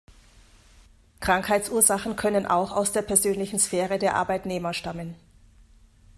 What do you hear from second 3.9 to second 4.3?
der